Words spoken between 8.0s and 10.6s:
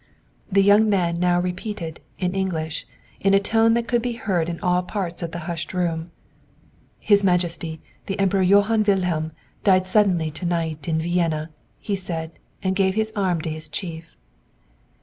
the Emperor Johann Wilhelm, died suddenly to